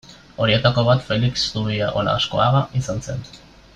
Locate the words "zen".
3.09-3.23